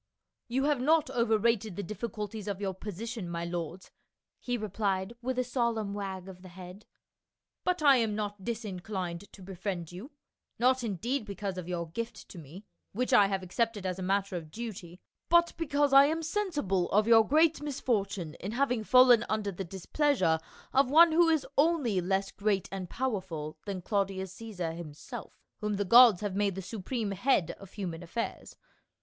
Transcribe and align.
"You 0.47 0.63
have 0.63 0.81
not 0.81 1.11
over 1.11 1.37
rated 1.37 1.75
the 1.75 1.83
difficulties 1.83 2.47
of 2.47 2.59
your 2.59 2.73
position, 2.73 3.29
my 3.29 3.45
lords," 3.45 3.91
he 4.39 4.57
replied 4.57 5.13
with 5.21 5.37
a 5.37 5.43
solemn 5.43 5.93
wag 5.93 6.27
of 6.27 6.41
the 6.41 6.47
head, 6.49 6.87
"but 7.63 7.83
I 7.83 7.97
am 7.97 8.15
not 8.15 8.43
disinclined 8.43 9.31
to 9.31 9.43
befriend 9.43 9.91
you; 9.91 10.09
not 10.57 10.83
indeed 10.83 11.23
because 11.23 11.55
of 11.55 11.67
your 11.67 11.87
gift 11.87 12.27
to 12.29 12.39
me— 12.39 12.65
which 12.93 13.13
I 13.13 13.27
have 13.27 13.43
accepted 13.43 13.85
as 13.85 13.99
a 13.99 14.01
matter 14.01 14.35
of 14.35 14.49
duty, 14.49 14.99
but 15.29 15.53
because 15.55 15.93
I 15.93 16.05
am 16.05 16.23
sensi 16.23 16.63
ble 16.63 16.89
of 16.89 17.05
your 17.05 17.23
great 17.23 17.61
misfortune 17.61 18.33
in 18.39 18.53
having 18.53 18.83
fallen 18.83 19.23
under 19.29 19.51
the 19.51 19.63
displeasure 19.63 20.39
of 20.73 20.89
one 20.89 21.11
who 21.11 21.29
is 21.29 21.45
only 21.59 22.01
less 22.01 22.31
great 22.31 22.67
and 22.71 22.89
powerful 22.89 23.59
RETRIBUTION. 23.67 23.83
267 23.83 23.83
than 23.83 23.87
Claudius 23.87 24.33
Caesar 24.33 24.71
himself, 24.75 25.37
whom 25.59 25.75
the 25.75 25.85
gods 25.85 26.21
have 26.21 26.35
made 26.35 26.55
the 26.55 26.63
supreme 26.63 27.11
head 27.11 27.51
of 27.59 27.73
human 27.73 28.01
affairs. 28.01 28.55